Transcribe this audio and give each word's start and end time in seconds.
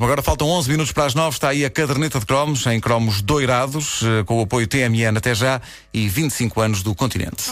Agora 0.00 0.22
faltam 0.22 0.48
11 0.48 0.70
minutos 0.70 0.92
para 0.92 1.06
as 1.06 1.14
9. 1.14 1.30
Está 1.30 1.48
aí 1.48 1.64
a 1.64 1.70
caderneta 1.70 2.20
de 2.20 2.26
cromos, 2.26 2.66
em 2.66 2.78
cromos 2.80 3.22
doirados, 3.22 4.02
eh, 4.02 4.24
com 4.24 4.38
o 4.38 4.42
apoio 4.42 4.66
TMN 4.66 5.16
até 5.16 5.34
já 5.34 5.60
e 5.92 6.08
25 6.08 6.60
anos 6.60 6.82
do 6.82 6.94
continente. 6.94 7.50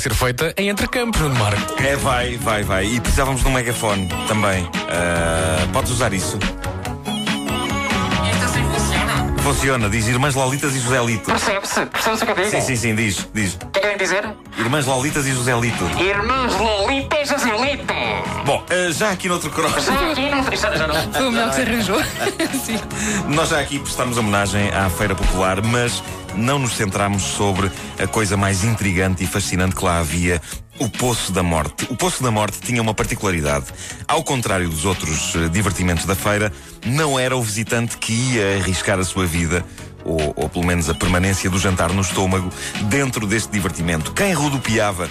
Ser 0.00 0.14
feita 0.14 0.54
em 0.56 0.70
Entrecampos, 0.70 1.20
no 1.20 1.34
Marco. 1.34 1.82
É, 1.82 1.94
vai, 1.96 2.36
vai, 2.38 2.62
vai. 2.62 2.86
E 2.86 3.00
precisávamos 3.00 3.42
de 3.42 3.48
um 3.48 3.52
megafone 3.52 4.08
também. 4.26 4.66
Ah, 4.88 5.66
podes 5.72 5.92
usar 5.92 6.12
isso? 6.14 6.38
Isto 8.32 8.44
assim 8.44 8.64
funciona. 8.64 9.42
Funciona, 9.42 9.90
diz 9.90 10.08
Irmãs 10.08 10.34
Lolitas 10.34 10.74
e 10.74 10.80
José 10.80 11.04
Lito. 11.04 11.26
Percebe-se? 11.26 11.84
Percebe-se 11.86 12.22
o 12.22 12.26
que 12.26 12.32
eu 12.32 12.36
digo? 12.36 12.50
Sim, 12.50 12.60
sim, 12.62 12.76
sim, 12.76 12.94
diz, 12.94 13.28
diz. 13.34 13.54
O 13.54 13.58
que 13.58 13.64
é 13.64 13.68
que 13.68 13.80
querem 13.80 13.98
dizer? 13.98 14.24
Irmãs 14.58 14.86
Lolitas 14.86 15.26
e 15.26 15.32
José 15.32 15.54
Lito. 15.58 15.84
Irmãos 16.00 16.54
Lolita 16.56 17.20
e 17.20 17.24
Joselito. 17.26 17.94
Bom, 18.46 18.64
ah, 18.70 18.92
já 18.92 19.10
aqui 19.10 19.28
noutro 19.28 19.50
cross, 19.50 19.84
Já 19.84 20.10
aqui 20.10 20.30
não... 20.30 20.44
Já, 20.56 20.76
já 20.76 20.86
não... 20.86 21.12
Foi 21.12 21.28
o 21.28 21.30
melhor 21.32 21.50
que 21.50 21.54
se 21.56 21.60
arranjou. 21.62 22.00
Sim. 22.64 22.80
nós 23.28 23.50
já 23.50 23.60
aqui 23.60 23.78
prestamos 23.78 24.16
homenagem 24.16 24.70
à 24.70 24.88
Feira 24.88 25.14
Popular, 25.14 25.60
mas 25.62 26.02
não 26.34 26.58
nos 26.58 26.76
centramos 26.76 27.22
sobre 27.22 27.70
a 27.98 28.06
coisa 28.06 28.36
mais 28.36 28.64
intrigante 28.64 29.24
e 29.24 29.26
fascinante 29.26 29.74
que 29.74 29.84
lá 29.84 29.98
havia. 29.98 30.40
O 30.78 30.88
Poço 30.88 31.30
da 31.30 31.42
Morte. 31.42 31.86
O 31.90 31.96
Poço 31.96 32.22
da 32.22 32.30
Morte 32.30 32.58
tinha 32.60 32.80
uma 32.80 32.94
particularidade. 32.94 33.66
Ao 34.08 34.24
contrário 34.24 34.68
dos 34.68 34.86
outros 34.86 35.34
eh, 35.34 35.48
divertimentos 35.48 36.06
da 36.06 36.14
feira, 36.14 36.50
não 36.86 37.18
era 37.18 37.36
o 37.36 37.42
visitante 37.42 37.98
que 37.98 38.12
ia 38.12 38.56
arriscar 38.56 38.98
a 38.98 39.04
sua 39.04 39.26
vida 39.26 39.62
ou, 40.04 40.32
ou 40.36 40.48
pelo 40.48 40.64
menos 40.64 40.88
a 40.88 40.94
permanência 40.94 41.50
do 41.50 41.58
jantar 41.58 41.92
no 41.92 42.00
estômago, 42.00 42.50
dentro 42.84 43.26
deste 43.26 43.50
divertimento. 43.52 44.12
Quem 44.12 44.32
rodopiava 44.32 45.10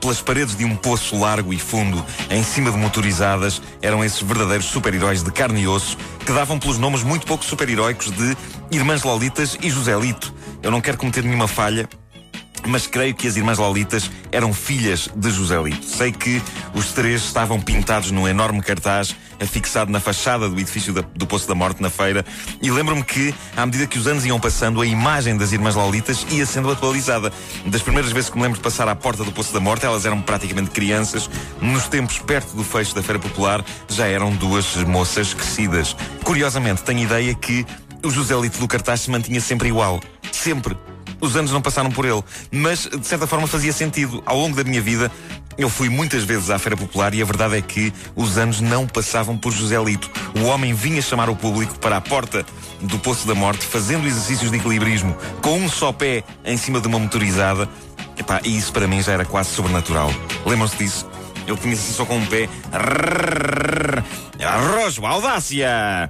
pelas 0.00 0.20
paredes 0.20 0.56
de 0.56 0.64
um 0.64 0.76
poço 0.76 1.18
largo 1.18 1.52
e 1.52 1.58
fundo, 1.58 2.04
em 2.30 2.42
cima 2.42 2.70
de 2.70 2.76
motorizadas, 2.76 3.60
eram 3.82 4.04
esses 4.04 4.20
verdadeiros 4.22 4.66
super-heróis 4.66 5.22
de 5.22 5.30
carne 5.32 5.62
e 5.62 5.68
osso, 5.68 5.96
que 6.24 6.32
davam 6.32 6.58
pelos 6.58 6.78
nomes 6.78 7.02
muito 7.02 7.26
pouco 7.26 7.44
super-heróicos 7.44 8.10
de 8.12 8.36
Irmãs 8.70 9.02
Lolitas 9.02 9.58
e 9.60 9.70
Joselito. 9.70 10.32
Eu 10.62 10.70
não 10.70 10.80
quero 10.80 10.98
cometer 10.98 11.22
nenhuma 11.22 11.46
falha, 11.48 11.88
mas 12.66 12.86
creio 12.86 13.14
que 13.14 13.26
as 13.28 13.36
irmãs 13.36 13.58
Lolitas 13.58 14.10
eram 14.32 14.52
filhas 14.52 15.08
de 15.14 15.30
Joselito. 15.30 15.84
Sei 15.86 16.10
que 16.12 16.42
os 16.74 16.92
três 16.92 17.22
estavam 17.22 17.60
pintados 17.60 18.10
num 18.10 18.26
enorme 18.28 18.60
cartaz 18.60 19.14
afixado 19.40 19.90
na 19.92 20.00
fachada 20.00 20.48
do 20.48 20.58
edifício 20.58 20.92
da- 20.92 21.04
do 21.14 21.24
Poço 21.26 21.46
da 21.46 21.54
Morte 21.54 21.80
na 21.80 21.88
feira 21.88 22.26
e 22.60 22.70
lembro-me 22.72 23.04
que, 23.04 23.32
à 23.56 23.64
medida 23.64 23.86
que 23.86 23.96
os 23.96 24.08
anos 24.08 24.26
iam 24.26 24.40
passando, 24.40 24.80
a 24.80 24.86
imagem 24.86 25.36
das 25.36 25.52
irmãs 25.52 25.76
Lolitas 25.76 26.26
ia 26.30 26.44
sendo 26.44 26.70
atualizada. 26.70 27.32
Das 27.66 27.80
primeiras 27.80 28.10
vezes 28.10 28.28
que 28.28 28.36
me 28.36 28.42
lembro 28.42 28.58
de 28.58 28.64
passar 28.64 28.88
à 28.88 28.96
porta 28.96 29.22
do 29.22 29.30
Poço 29.30 29.52
da 29.54 29.60
Morte, 29.60 29.86
elas 29.86 30.04
eram 30.04 30.20
praticamente 30.20 30.70
crianças. 30.70 31.30
Nos 31.62 31.86
tempos 31.86 32.18
perto 32.18 32.56
do 32.56 32.64
fecho 32.64 32.94
da 32.96 33.02
Feira 33.02 33.20
Popular, 33.20 33.64
já 33.88 34.06
eram 34.08 34.32
duas 34.34 34.74
moças 34.84 35.32
crescidas. 35.32 35.96
Curiosamente, 36.24 36.82
tenho 36.82 36.98
ideia 37.04 37.32
que 37.32 37.64
o 38.04 38.10
Joselito 38.10 38.58
do 38.58 38.66
cartaz 38.68 39.02
se 39.02 39.10
mantinha 39.10 39.40
sempre 39.40 39.68
igual. 39.68 40.00
Sempre. 40.38 40.76
Os 41.20 41.34
anos 41.34 41.50
não 41.50 41.60
passaram 41.60 41.90
por 41.90 42.04
ele, 42.04 42.22
mas 42.50 42.86
de 42.86 43.04
certa 43.04 43.26
forma 43.26 43.48
fazia 43.48 43.72
sentido. 43.72 44.22
Ao 44.24 44.38
longo 44.38 44.54
da 44.54 44.62
minha 44.62 44.80
vida, 44.80 45.10
eu 45.56 45.68
fui 45.68 45.88
muitas 45.88 46.22
vezes 46.22 46.48
à 46.48 46.60
Feira 46.60 46.76
Popular 46.76 47.12
e 47.12 47.20
a 47.20 47.24
verdade 47.24 47.56
é 47.56 47.60
que 47.60 47.92
os 48.14 48.38
anos 48.38 48.60
não 48.60 48.86
passavam 48.86 49.36
por 49.36 49.52
José 49.52 49.76
Lito. 49.82 50.08
O 50.40 50.44
homem 50.44 50.72
vinha 50.72 51.02
chamar 51.02 51.28
o 51.28 51.34
público 51.34 51.76
para 51.80 51.96
a 51.96 52.00
porta 52.00 52.46
do 52.80 53.00
Poço 53.00 53.26
da 53.26 53.34
Morte, 53.34 53.66
fazendo 53.66 54.06
exercícios 54.06 54.52
de 54.52 54.58
equilibrismo 54.58 55.16
com 55.42 55.58
um 55.58 55.68
só 55.68 55.92
pé 55.92 56.22
em 56.44 56.56
cima 56.56 56.80
de 56.80 56.86
uma 56.86 57.00
motorizada. 57.00 57.68
Epá, 58.16 58.40
e 58.44 58.56
isso 58.56 58.72
para 58.72 58.86
mim 58.86 59.02
já 59.02 59.12
era 59.12 59.24
quase 59.24 59.50
sobrenatural. 59.50 60.12
Lembram-se 60.46 60.76
disso? 60.76 61.10
Eu 61.48 61.56
tinha 61.56 61.74
assim 61.74 61.92
só 61.92 62.04
com 62.04 62.16
um 62.16 62.26
pé. 62.26 62.48
Arrojo, 64.40 65.04
audácia! 65.04 66.08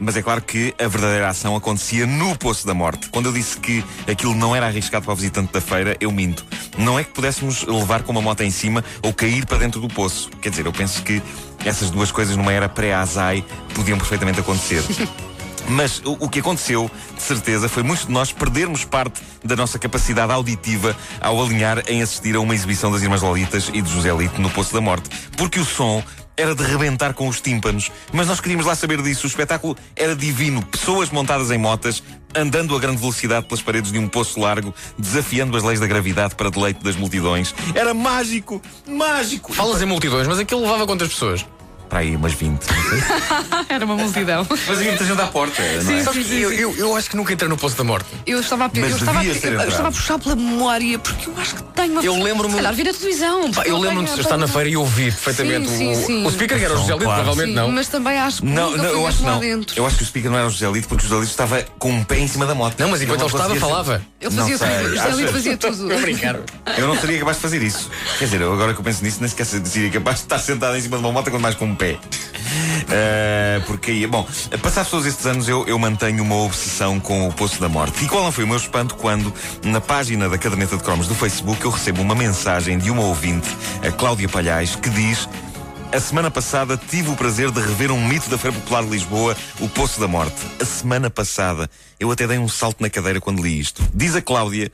Mas 0.00 0.16
é 0.16 0.22
claro 0.22 0.40
que 0.40 0.74
a 0.78 0.88
verdadeira 0.88 1.28
ação 1.28 1.54
acontecia 1.54 2.06
no 2.06 2.34
Poço 2.36 2.66
da 2.66 2.72
Morte. 2.72 3.10
Quando 3.10 3.26
eu 3.26 3.32
disse 3.32 3.58
que 3.58 3.84
aquilo 4.10 4.34
não 4.34 4.56
era 4.56 4.66
arriscado 4.66 5.04
para 5.04 5.12
o 5.12 5.16
visitante 5.16 5.52
da 5.52 5.60
feira, 5.60 5.94
eu 6.00 6.10
minto. 6.10 6.44
Não 6.78 6.98
é 6.98 7.04
que 7.04 7.10
pudéssemos 7.10 7.64
levar 7.64 8.02
com 8.02 8.12
uma 8.12 8.22
moto 8.22 8.40
em 8.40 8.50
cima 8.50 8.82
ou 9.02 9.12
cair 9.12 9.44
para 9.44 9.58
dentro 9.58 9.78
do 9.78 9.88
poço. 9.88 10.30
Quer 10.40 10.48
dizer, 10.48 10.64
eu 10.64 10.72
penso 10.72 11.02
que 11.02 11.22
essas 11.66 11.90
duas 11.90 12.10
coisas 12.10 12.34
numa 12.34 12.52
era 12.52 12.68
pré-azai 12.68 13.44
podiam 13.74 13.98
perfeitamente 13.98 14.40
acontecer. 14.40 14.82
Mas 15.68 16.02
o, 16.04 16.28
que 16.28 16.40
aconteceu, 16.40 16.90
de 17.14 17.22
certeza, 17.22 17.68
foi 17.68 17.82
muitos 17.82 18.06
de 18.06 18.12
nós 18.12 18.32
perdermos 18.32 18.84
parte 18.84 19.20
da 19.44 19.54
nossa 19.54 19.78
capacidade 19.78 20.32
auditiva 20.32 20.96
ao 21.20 21.40
alinhar 21.40 21.84
em 21.86 22.02
assistir 22.02 22.34
a 22.34 22.40
uma 22.40 22.54
exibição 22.54 22.90
das 22.90 23.02
Irmãs 23.02 23.22
Lolitas 23.22 23.70
e 23.72 23.80
de 23.80 23.88
José 23.88 24.12
Lito 24.12 24.40
no 24.40 24.50
Poço 24.50 24.72
da 24.74 24.80
Morte. 24.80 25.08
Porque 25.36 25.60
o 25.60 25.64
som 25.64 26.02
era 26.40 26.54
de 26.54 26.62
rebentar 26.64 27.12
com 27.12 27.28
os 27.28 27.40
tímpanos. 27.40 27.90
Mas 28.12 28.26
nós 28.26 28.40
queríamos 28.40 28.64
lá 28.64 28.74
saber 28.74 29.02
disso. 29.02 29.26
O 29.26 29.28
espetáculo 29.28 29.76
era 29.94 30.16
divino. 30.16 30.64
Pessoas 30.64 31.10
montadas 31.10 31.50
em 31.50 31.58
motas, 31.58 32.02
andando 32.34 32.74
a 32.74 32.78
grande 32.78 32.96
velocidade 32.96 33.46
pelas 33.46 33.60
paredes 33.60 33.92
de 33.92 33.98
um 33.98 34.08
poço 34.08 34.40
largo, 34.40 34.74
desafiando 34.98 35.56
as 35.56 35.62
leis 35.62 35.78
da 35.78 35.86
gravidade 35.86 36.34
para 36.34 36.50
deleite 36.50 36.82
das 36.82 36.96
multidões. 36.96 37.54
Era 37.74 37.92
mágico! 37.92 38.62
Mágico! 38.88 39.52
Falas 39.52 39.82
em 39.82 39.86
multidões, 39.86 40.26
mas 40.26 40.38
aquilo 40.38 40.62
levava 40.62 40.86
quantas 40.86 41.08
pessoas? 41.08 41.44
Para 41.90 41.98
aí, 41.98 42.14
umas 42.14 42.32
20. 42.32 42.52
não 42.52 42.82
sei. 42.88 43.00
Era 43.68 43.84
uma 43.84 43.96
multidão. 43.96 44.46
Mas 44.48 44.70
havia 44.70 44.90
muita 44.90 45.04
gente 45.04 45.20
à 45.20 45.26
porta, 45.26 45.60
não 45.82 45.92
é? 45.92 46.04
Sabes 46.04 46.24
que 46.26 46.40
eu, 46.40 46.52
eu, 46.52 46.74
eu 46.76 46.96
acho 46.96 47.10
que 47.10 47.16
nunca 47.16 47.32
entrei 47.32 47.48
no 47.48 47.56
Poço 47.56 47.76
da 47.76 47.82
Morte. 47.82 48.06
Eu 48.24 48.38
estava 48.40 48.66
a, 48.66 48.70
Mas 48.72 48.90
eu 48.92 48.96
estava 48.96 49.18
a, 49.18 49.22
devia 49.24 49.40
eu 49.48 49.52
entrado. 49.54 49.68
estava 49.68 49.88
a 49.88 49.92
puxar 49.92 50.18
pela 50.20 50.36
memória, 50.36 50.98
porque 51.00 51.28
eu 51.28 51.34
acho 51.36 51.56
que 51.56 51.62
tenho 51.74 51.92
uma. 51.92 52.02
Eu 52.04 52.14
lembro-me- 52.22 52.54
Se 52.54 52.56
calhar 52.60 52.74
vir 52.74 52.88
a 52.88 52.94
televisão. 52.94 53.40
Pá, 53.50 53.54
porque 53.56 53.68
eu 53.70 53.72
não 53.74 53.80
lembro-me 53.80 54.04
tenho- 54.06 54.14
de 54.16 54.22
estar 54.22 54.36
na 54.36 54.46
feira 54.46 54.68
e 54.68 54.76
ouvir 54.76 55.12
perfeitamente 55.12 55.68
Sim, 55.68 55.76
sim, 55.76 55.90
o, 55.92 56.06
sim. 56.06 56.26
o 56.26 56.30
speaker, 56.30 56.58
que 56.58 56.64
era 56.64 56.74
o 56.74 56.76
José 56.78 56.92
Lito, 56.92 57.04
Claro. 57.04 57.22
provavelmente 57.24 57.48
Sim, 57.58 57.66
não. 57.66 57.72
mas 57.72 57.88
também 57.88 58.18
acho 58.18 58.36
que 58.42 58.46
Não, 58.46 58.70
nunca 58.70 58.82
não, 58.82 58.84
fui 58.90 58.94
eu 58.94 59.06
acho 59.08 59.16
mesmo 59.16 59.18
que 59.18 59.24
lá 59.24 59.32
não. 59.32 59.40
dentro. 59.40 59.78
Eu 59.80 59.86
acho 59.86 59.96
que 59.96 60.02
o 60.02 60.06
speaker 60.06 60.30
não 60.30 60.38
era 60.38 60.46
o 60.46 60.50
José 60.50 60.70
Lito, 60.70 60.86
porque 60.88 61.04
o 61.04 61.08
José 61.08 61.20
Lito 61.20 61.30
estava 61.32 61.64
com 61.80 61.90
um 61.90 62.04
pé 62.04 62.18
em 62.20 62.28
cima 62.28 62.46
da 62.46 62.54
moto. 62.54 62.78
Não, 62.78 62.88
mas 62.88 63.02
enquanto 63.02 63.20
ele 63.20 63.26
estava, 63.26 63.48
conseguia 63.48 63.60
falava. 63.68 64.02
Ele 64.20 64.34
Não 64.34 64.42
fazia 64.48 64.58
sei, 64.58 64.68
tudo. 64.68 64.78
O 64.86 64.88
José 64.90 65.08
Lito 65.08 65.18
achas? 65.18 65.30
fazia 65.32 65.56
tudo. 65.56 65.92
Eu 66.78 66.86
não 66.86 66.96
seria 67.00 67.18
capaz 67.18 67.36
de 67.36 67.42
fazer 67.42 67.62
isso. 67.62 67.90
Quer 68.18 68.24
dizer, 68.26 68.40
eu 68.42 68.52
agora 68.52 68.72
que 68.74 68.78
eu 68.80 68.84
penso 68.84 69.02
nisso, 69.02 69.16
nem 69.20 69.28
sequer 69.28 69.44
seria 69.44 69.90
capaz 69.90 70.18
de 70.18 70.22
estar 70.24 70.38
sentado 70.38 70.76
em 70.76 70.80
cima 70.80 70.96
de 70.98 71.02
uma 71.02 71.10
moto, 71.12 71.30
quanto 71.30 71.42
mais 71.42 71.54
com 71.54 71.64
um 71.64 71.74
pé. 71.80 71.98
Eh, 72.90 73.62
porque 73.66 73.90
aí, 73.90 74.06
bom, 74.06 74.26
passados 74.60 74.90
todos 74.90 75.06
estes 75.06 75.24
anos, 75.24 75.48
eu, 75.48 75.66
eu 75.66 75.78
mantenho 75.78 76.22
uma 76.22 76.34
obsessão 76.34 77.00
com 77.00 77.26
o 77.26 77.32
Poço 77.32 77.58
da 77.58 77.68
Morte. 77.68 78.04
E 78.04 78.08
qual 78.08 78.22
não 78.22 78.30
foi 78.30 78.44
o 78.44 78.46
meu 78.46 78.58
espanto 78.58 78.96
quando, 78.96 79.32
na 79.64 79.80
página 79.80 80.28
da 80.28 80.36
caderneta 80.36 80.76
de 80.76 80.82
cromos 80.82 81.06
do 81.06 81.14
Facebook, 81.14 81.64
eu 81.64 81.70
recebo 81.70 82.02
uma 82.02 82.14
mensagem 82.14 82.76
de 82.76 82.90
uma 82.90 83.02
ouvinte, 83.02 83.48
a 83.86 83.90
Cláudia 83.90 84.28
Palhais, 84.28 84.76
que 84.76 84.90
diz. 84.90 85.26
A 85.92 85.98
semana 85.98 86.30
passada 86.30 86.76
tive 86.76 87.10
o 87.10 87.16
prazer 87.16 87.50
de 87.50 87.60
rever 87.60 87.90
um 87.90 88.06
mito 88.06 88.28
da 88.28 88.38
Feira 88.38 88.56
Popular 88.56 88.84
de 88.84 88.90
Lisboa, 88.90 89.36
o 89.58 89.68
Poço 89.68 89.98
da 89.98 90.06
Morte. 90.06 90.36
A 90.60 90.64
semana 90.64 91.10
passada. 91.10 91.68
Eu 91.98 92.10
até 92.10 92.26
dei 92.26 92.38
um 92.38 92.48
salto 92.48 92.80
na 92.80 92.90
cadeira 92.90 93.20
quando 93.20 93.42
li 93.42 93.58
isto. 93.58 93.82
Diz 93.94 94.14
a 94.14 94.22
Cláudia 94.22 94.70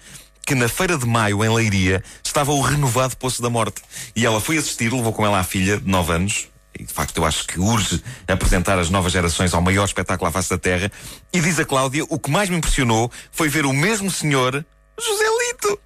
que 0.47 0.55
na 0.55 0.69
Feira 0.69 0.97
de 0.97 1.07
Maio, 1.07 1.45
em 1.45 1.53
Leiria, 1.53 2.03
estava 2.23 2.53
o 2.53 2.61
renovado 2.61 3.17
Poço 3.17 3.43
da 3.43 3.51
Morte. 3.51 3.83
E 4.15 4.25
ela 4.25 4.41
foi 4.41 4.57
assistir, 4.57 4.93
levou 4.93 5.13
com 5.13 5.27
ela 5.27 5.41
a 5.41 5.45
filha, 5.45 5.79
de 5.79 5.89
9 5.89 6.13
anos. 6.13 6.49
E 6.79 6.85
de 6.85 6.93
facto 6.93 7.17
eu 7.19 7.25
acho 7.25 7.47
que 7.47 7.59
urge 7.59 8.03
apresentar 8.29 8.79
as 8.79 8.91
novas 8.91 9.13
gerações 9.13 9.55
ao 9.55 9.63
maior 9.63 9.85
espetáculo 9.85 10.29
à 10.29 10.33
face 10.33 10.51
da 10.51 10.59
Terra. 10.59 10.91
E 11.33 11.41
diz 11.41 11.59
a 11.59 11.65
Cláudia, 11.65 12.05
o 12.09 12.19
que 12.19 12.31
mais 12.31 12.51
me 12.51 12.57
impressionou 12.57 13.11
foi 13.33 13.49
ver 13.49 13.65
o 13.65 13.73
mesmo 13.73 14.11
senhor, 14.11 14.65
José 14.99 15.25
Lito, 15.25 15.81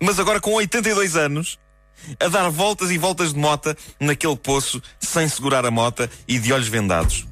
mas 0.00 0.18
agora 0.18 0.40
com 0.40 0.52
82 0.52 1.16
anos, 1.16 1.58
a 2.20 2.28
dar 2.28 2.48
voltas 2.50 2.90
e 2.90 2.98
voltas 2.98 3.32
de 3.32 3.38
mota 3.38 3.76
naquele 3.98 4.36
poço, 4.36 4.80
sem 5.00 5.28
segurar 5.28 5.66
a 5.66 5.70
mota 5.70 6.08
e 6.26 6.38
de 6.38 6.52
olhos 6.52 6.68
vendados. 6.68 7.26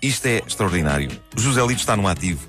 Isto 0.00 0.26
é 0.26 0.42
extraordinário. 0.46 1.10
José 1.36 1.60
Lito 1.60 1.80
está 1.80 1.96
no 1.96 2.06
ativo. 2.06 2.46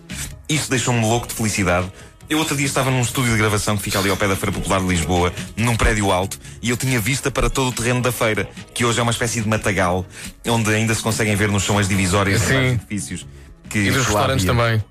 Isto 0.48 0.70
deixou-me 0.70 1.02
louco 1.02 1.28
de 1.28 1.34
felicidade. 1.34 1.92
Eu 2.30 2.38
outro 2.38 2.56
dia 2.56 2.68
estava 2.68 2.92
num 2.92 3.02
estúdio 3.02 3.32
de 3.32 3.38
gravação 3.40 3.76
que 3.76 3.82
fica 3.82 3.98
ali 3.98 4.10
ao 4.10 4.16
pé 4.16 4.28
da 4.28 4.36
Feira 4.36 4.52
Popular 4.52 4.80
de 4.80 4.88
Lisboa, 4.88 5.34
num 5.58 5.76
prédio 5.76 6.12
alto, 6.12 6.40
e 6.62 6.70
eu 6.70 6.78
tinha 6.78 7.00
vista 7.00 7.32
para 7.32 7.50
todo 7.50 7.70
o 7.70 7.72
terreno 7.72 8.02
da 8.02 8.12
feira, 8.12 8.48
que 8.72 8.86
hoje 8.86 9.00
é 9.00 9.02
uma 9.02 9.12
espécie 9.12 9.42
de 9.42 9.48
matagal, 9.48 10.06
onde 10.46 10.70
ainda 10.72 10.94
se 10.94 11.02
conseguem 11.02 11.36
ver 11.36 11.50
no 11.50 11.60
chão 11.60 11.80
as 11.80 11.88
divisórias 11.88 12.40
vários 12.42 12.74
edifícios. 12.74 13.26
Que 13.68 13.80
E 13.80 13.92
dos 13.92 14.06
restaurantes 14.06 14.46
também. 14.46 14.84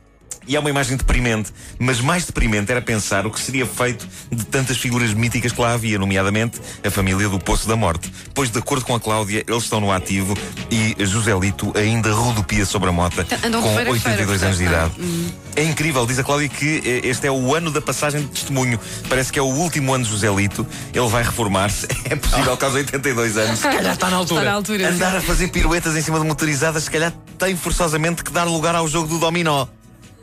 E 0.48 0.56
é 0.56 0.60
uma 0.60 0.70
imagem 0.70 0.96
deprimente, 0.96 1.52
mas 1.78 2.00
mais 2.00 2.24
deprimente 2.24 2.72
era 2.72 2.80
pensar 2.80 3.26
o 3.26 3.30
que 3.30 3.38
seria 3.38 3.66
feito 3.66 4.08
de 4.32 4.44
tantas 4.46 4.78
figuras 4.78 5.12
míticas 5.12 5.52
que 5.52 5.60
lá 5.60 5.74
havia, 5.74 5.98
nomeadamente 5.98 6.58
a 6.82 6.90
família 6.90 7.28
do 7.28 7.38
Poço 7.38 7.68
da 7.68 7.76
Morte. 7.76 8.10
Pois, 8.32 8.50
de 8.50 8.58
acordo 8.58 8.84
com 8.84 8.94
a 8.94 9.00
Cláudia, 9.00 9.44
eles 9.46 9.64
estão 9.64 9.78
no 9.78 9.92
ativo 9.92 10.34
e 10.70 10.96
Joselito 11.04 11.70
ainda 11.76 12.12
rodopia 12.14 12.64
sobre 12.64 12.88
a 12.88 12.92
mota 12.92 13.24
de 13.24 13.50
com 13.50 13.74
feira 13.74 13.90
a 13.90 13.92
82 13.92 14.16
feira, 14.16 14.46
anos 14.46 14.58
de 14.58 14.64
idade. 14.64 14.92
não. 14.96 15.47
É 15.58 15.64
incrível, 15.64 16.06
diz 16.06 16.16
a 16.20 16.22
Cláudia 16.22 16.48
que 16.48 16.80
eh, 16.84 17.08
este 17.08 17.26
é 17.26 17.32
o 17.32 17.52
ano 17.52 17.72
da 17.72 17.80
passagem 17.80 18.20
de 18.20 18.28
testemunho. 18.28 18.78
Parece 19.08 19.32
que 19.32 19.40
é 19.40 19.42
o 19.42 19.46
último 19.46 19.92
ano 19.92 20.04
de 20.04 20.10
Joselito. 20.10 20.64
Ele 20.94 21.08
vai 21.08 21.24
reformar-se. 21.24 21.88
É 22.08 22.14
possível 22.14 22.56
que 22.56 22.64
aos 22.64 22.74
82 22.74 23.36
anos. 23.36 23.58
Se 23.58 23.68
calhar 23.68 23.92
está 23.92 24.08
na 24.08 24.18
altura. 24.18 24.40
Está 24.40 24.50
na 24.52 24.56
altura. 24.56 24.88
sim. 24.88 24.94
Andar 24.94 25.16
a 25.16 25.20
fazer 25.20 25.48
piruetas 25.48 25.96
em 25.96 26.00
cima 26.00 26.20
de 26.20 26.26
motorizadas, 26.26 26.84
se 26.84 26.90
calhar 26.90 27.12
tem 27.36 27.56
forçosamente 27.56 28.22
que 28.22 28.30
dar 28.30 28.44
lugar 28.44 28.76
ao 28.76 28.86
jogo 28.86 29.08
do 29.08 29.18
dominó. 29.18 29.66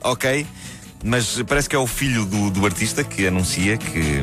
Ok? 0.01 0.47
Mas 1.03 1.41
parece 1.45 1.67
que 1.67 1.75
é 1.75 1.79
o 1.79 1.85
filho 1.85 2.25
do, 2.25 2.49
do 2.49 2.65
artista 2.65 3.03
que 3.03 3.27
anuncia 3.27 3.75
que 3.77 4.21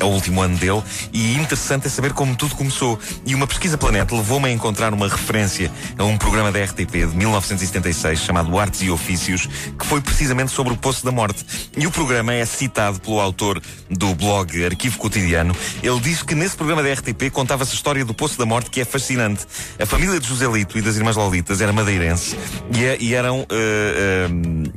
é 0.00 0.04
o 0.04 0.08
último 0.08 0.40
ano 0.42 0.56
dele 0.56 0.82
e 1.12 1.34
interessante 1.34 1.86
é 1.86 1.90
saber 1.90 2.12
como 2.12 2.34
tudo 2.36 2.54
começou. 2.54 2.98
E 3.26 3.34
uma 3.34 3.46
pesquisa 3.46 3.76
Planeta 3.78 4.14
levou-me 4.14 4.48
a 4.48 4.52
encontrar 4.52 4.92
uma 4.94 5.08
referência 5.08 5.70
a 5.96 6.04
um 6.04 6.16
programa 6.16 6.50
da 6.52 6.62
RTP 6.62 6.90
de 7.10 7.16
1976 7.16 8.20
chamado 8.20 8.58
Artes 8.58 8.82
e 8.82 8.90
Ofícios, 8.90 9.48
que 9.78 9.86
foi 9.86 10.00
precisamente 10.00 10.52
sobre 10.52 10.72
o 10.72 10.76
Poço 10.76 11.04
da 11.04 11.10
Morte. 11.12 11.44
E 11.76 11.86
o 11.86 11.90
programa 11.90 12.32
é 12.34 12.44
citado 12.44 13.00
pelo 13.00 13.20
autor 13.20 13.60
do 13.90 14.14
blog 14.14 14.64
Arquivo 14.64 14.98
Cotidiano. 14.98 15.54
Ele 15.82 16.00
diz 16.00 16.22
que 16.22 16.34
nesse 16.34 16.56
programa 16.56 16.82
da 16.82 16.92
RTP 16.92 17.30
contava-se 17.32 17.72
a 17.72 17.74
história 17.74 18.04
do 18.04 18.14
Poço 18.14 18.38
da 18.38 18.46
Morte, 18.46 18.70
que 18.70 18.80
é 18.80 18.84
fascinante. 18.84 19.44
A 19.78 19.86
família 19.86 20.18
de 20.20 20.26
Joselito 20.28 20.78
e 20.78 20.82
das 20.82 20.96
Irmãs 20.96 21.16
Lolitas 21.16 21.60
era 21.60 21.72
madeirense 21.72 22.36
e, 22.74 22.84
é- 22.84 22.96
e 23.00 23.14
eram. 23.14 23.46
eh, 23.50 24.26
eh, 24.26 24.28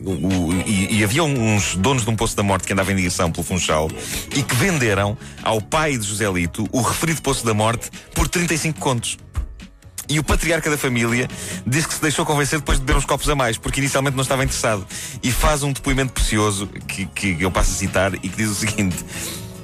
o- 0.05 0.53
e, 0.65 0.99
e 0.99 1.03
havia 1.03 1.23
uns 1.23 1.75
donos 1.75 2.03
de 2.03 2.09
um 2.09 2.15
Poço 2.15 2.35
da 2.35 2.43
Morte 2.43 2.65
que 2.67 2.73
andavam 2.73 2.93
em 2.93 2.95
direção 2.97 3.31
pelo 3.31 3.43
Funchal 3.43 3.89
e 4.35 4.41
que 4.43 4.55
venderam 4.55 5.10
ao 5.43 5.61
pai 5.61 5.97
de 5.97 6.07
Joselito 6.07 6.67
o 6.71 6.81
referido 6.81 7.21
Poço 7.21 7.45
da 7.45 7.53
Morte 7.53 7.89
por 8.13 8.27
35 8.27 8.79
contos. 8.79 9.17
E 10.11 10.19
o 10.19 10.23
patriarca 10.23 10.69
da 10.69 10.77
família 10.77 11.25
diz 11.65 11.85
que 11.85 11.93
se 11.93 12.01
deixou 12.01 12.25
convencer 12.25 12.59
depois 12.59 12.77
de 12.77 12.83
beber 12.83 12.97
uns 12.97 13.05
copos 13.05 13.29
a 13.29 13.35
mais, 13.35 13.57
porque 13.57 13.79
inicialmente 13.79 14.15
não 14.15 14.23
estava 14.23 14.43
interessado. 14.43 14.85
E 15.23 15.31
faz 15.31 15.63
um 15.63 15.71
depoimento 15.71 16.11
precioso 16.11 16.67
que, 16.67 17.05
que 17.05 17.37
eu 17.39 17.49
passo 17.49 17.71
a 17.71 17.75
citar 17.75 18.13
e 18.15 18.19
que 18.19 18.35
diz 18.35 18.49
o 18.49 18.55
seguinte: 18.55 18.97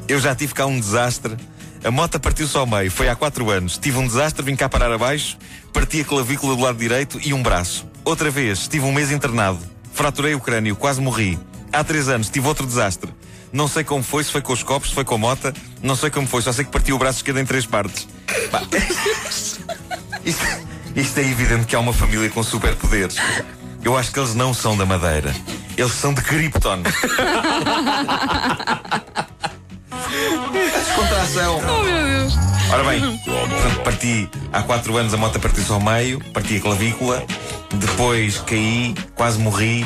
Eu 0.07 0.19
já 0.19 0.33
tive 0.33 0.53
cá 0.53 0.65
um 0.65 0.79
desastre. 0.79 1.35
A 1.83 1.91
moto 1.91 2.17
partiu-se 2.19 2.55
ao 2.57 2.65
meio, 2.65 2.89
foi 2.89 3.07
há 3.09 3.15
quatro 3.15 3.49
anos. 3.49 3.77
Tive 3.77 3.97
um 3.97 4.07
desastre, 4.07 4.43
vim 4.43 4.55
cá 4.55 4.69
parar 4.69 4.91
abaixo, 4.91 5.37
parti 5.73 6.01
a 6.01 6.05
clavícula 6.05 6.55
do 6.55 6.61
lado 6.61 6.77
direito 6.77 7.19
e 7.23 7.33
um 7.33 7.43
braço. 7.43 7.85
Outra 8.05 8.31
vez, 8.31 8.59
estive 8.59 8.85
um 8.85 8.91
mês 8.93 9.11
internado, 9.11 9.59
fraturei 9.93 10.33
o 10.33 10.39
crânio, 10.39 10.77
quase 10.77 11.01
morri. 11.01 11.37
Há 11.73 11.83
três 11.83 12.07
anos, 12.07 12.29
tive 12.29 12.47
outro 12.47 12.65
desastre. 12.65 13.11
Não 13.51 13.67
sei 13.67 13.83
como 13.83 14.03
foi, 14.03 14.23
se 14.23 14.31
foi 14.31 14.41
com 14.41 14.53
os 14.53 14.63
copos, 14.63 14.89
se 14.89 14.95
foi 14.95 15.05
com 15.05 15.15
a 15.15 15.17
mota, 15.17 15.53
não 15.81 15.95
sei 15.95 16.09
como 16.09 16.27
foi, 16.27 16.41
só 16.41 16.51
sei 16.51 16.65
que 16.65 16.71
parti 16.71 16.91
o 16.91 16.97
braço 16.97 17.19
esquerdo 17.19 17.39
em 17.39 17.45
três 17.45 17.65
partes. 17.65 18.07
Pá, 18.51 18.61
isto, 20.25 20.45
isto 20.95 21.19
é 21.19 21.23
evidente 21.23 21.65
que 21.65 21.75
há 21.75 21.79
uma 21.79 21.93
família 21.93 22.29
com 22.29 22.43
superpoderes. 22.43 23.15
Eu 23.83 23.97
acho 23.97 24.11
que 24.11 24.19
eles 24.19 24.35
não 24.35 24.53
são 24.53 24.75
da 24.75 24.85
Madeira. 24.85 25.33
Eles 25.77 25.93
são 25.93 26.13
de 26.13 26.21
Krypton. 26.21 26.81
Descontração. 30.75 31.59
Oh, 31.59 31.83
meu 31.83 32.05
Deus. 32.05 32.33
Ora 32.69 32.83
bem, 32.83 32.99
portanto, 33.23 33.83
parti 33.83 34.29
há 34.51 34.61
quatro 34.61 34.97
anos 34.97 35.13
a 35.13 35.17
moto 35.17 35.39
partiu-se 35.39 35.71
ao 35.71 35.79
meio, 35.79 36.19
parti 36.33 36.57
a 36.57 36.59
clavícula, 36.59 37.23
depois 37.73 38.39
caí, 38.39 38.93
quase 39.15 39.39
morri, 39.39 39.85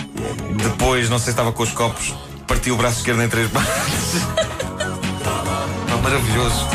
depois 0.63 1.07
não 1.07 1.19
sei 1.19 1.25
se 1.25 1.29
estava 1.31 1.51
com 1.51 1.61
os 1.61 1.71
copos, 1.71 2.11
parti 2.51 2.69
o 2.69 2.75
braço 2.75 2.97
esquerdo 2.97 3.23
em 3.23 3.29
três 3.29 3.47
partes. 3.49 4.21
Maravilhoso. 6.03 6.67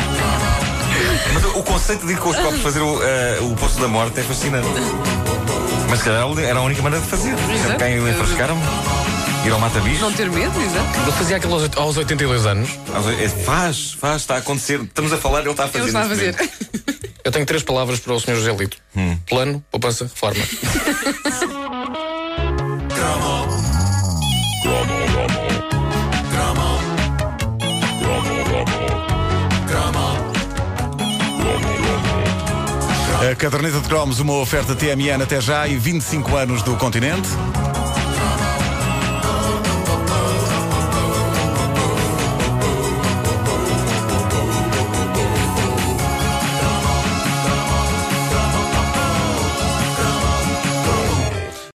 Mas 1.35 1.45
o 1.55 1.61
conceito 1.61 2.07
de 2.07 2.13
ir 2.13 2.17
com 2.17 2.29
os 2.29 2.35
copos 2.35 2.61
fazer 2.61 2.79
o, 2.81 3.03
eh, 3.03 3.37
o 3.41 3.55
Poço 3.55 3.79
da 3.79 3.87
Morte 3.87 4.19
é 4.19 4.23
fascinante. 4.23 4.67
Mas 5.87 5.99
se 5.99 6.05
calhar 6.05 6.27
era 6.39 6.57
a 6.57 6.61
única 6.63 6.81
maneira 6.81 7.05
de 7.05 7.11
fazer. 7.11 7.33
Exato. 7.33 7.77
Quem 7.77 7.99
o 7.99 8.09
enfrascaram? 8.09 8.57
Ir 9.45 9.51
ao 9.51 9.59
mata-bicho? 9.59 10.01
Não 10.01 10.11
ter 10.11 10.31
medo, 10.31 10.59
exato. 10.59 10.99
Ele 10.99 11.11
fazia 11.11 11.37
aquilo 11.37 11.53
aos, 11.53 11.69
aos 11.77 11.97
82 11.97 12.45
anos. 12.47 12.69
É, 13.21 13.29
Faz, 13.29 13.91
faz, 13.93 14.21
está 14.23 14.33
a 14.35 14.37
acontecer. 14.39 14.81
Estamos 14.81 15.13
a 15.13 15.17
falar, 15.17 15.41
ele 15.41 15.51
está 15.51 15.65
a 15.65 15.67
fazer. 15.67 15.79
Ele 15.79 15.87
está 15.89 16.01
a 16.01 16.09
fazer. 16.09 16.35
Eu 17.23 17.31
tenho 17.31 17.45
três 17.45 17.61
palavras 17.61 17.99
para 17.99 18.13
o 18.13 18.19
Sr. 18.19 18.35
José 18.35 18.51
Lito: 18.53 18.77
plano, 19.29 19.63
poupança, 19.69 20.05
reforma. 20.05 20.43
caderneta 33.37 33.79
de 33.79 33.87
cromos, 33.87 34.19
uma 34.19 34.33
oferta 34.33 34.75
TMN 34.75 35.21
até 35.21 35.39
já 35.39 35.67
e 35.67 35.77
25 35.77 36.35
anos 36.35 36.63
do 36.63 36.75
continente. 36.75 37.29